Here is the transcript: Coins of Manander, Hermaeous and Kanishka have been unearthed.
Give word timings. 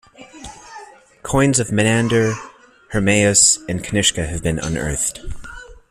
Coins 1.21 1.59
of 1.59 1.67
Manander, 1.71 2.33
Hermaeous 2.91 3.59
and 3.69 3.83
Kanishka 3.83 4.25
have 4.25 4.41
been 4.41 4.57
unearthed. 4.57 5.19